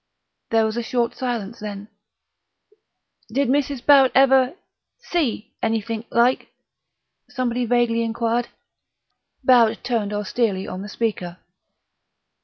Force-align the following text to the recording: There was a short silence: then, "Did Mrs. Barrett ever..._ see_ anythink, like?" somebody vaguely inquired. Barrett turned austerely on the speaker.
There 0.49 0.65
was 0.65 0.77
a 0.77 0.81
short 0.81 1.13
silence: 1.15 1.59
then, 1.59 1.87
"Did 3.31 3.49
Mrs. 3.49 3.85
Barrett 3.85 4.11
ever..._ 4.15 4.55
see_ 5.13 5.45
anythink, 5.61 6.07
like?" 6.09 6.47
somebody 7.29 7.67
vaguely 7.67 8.01
inquired. 8.01 8.47
Barrett 9.43 9.83
turned 9.83 10.11
austerely 10.11 10.67
on 10.67 10.81
the 10.81 10.89
speaker. 10.89 11.37